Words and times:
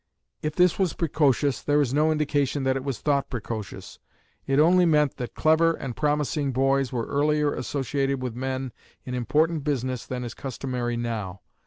If 0.41 0.55
this 0.55 0.79
was 0.79 0.93
precocious, 0.93 1.61
there 1.61 1.79
is 1.79 1.93
no 1.93 2.11
indication 2.11 2.63
that 2.63 2.75
it 2.75 2.83
was 2.83 2.97
thought 2.97 3.29
precocious. 3.29 3.99
It 4.47 4.57
only 4.57 4.83
meant 4.83 5.17
that 5.17 5.35
clever 5.35 5.73
and 5.73 5.95
promising 5.95 6.51
boys 6.53 6.91
were 6.91 7.05
earlier 7.05 7.53
associated 7.53 8.19
with 8.19 8.33
men 8.35 8.71
in 9.05 9.13
important 9.13 9.63
business 9.63 10.07
than 10.07 10.23
is 10.23 10.33
customary 10.33 10.97
now. 10.97 11.41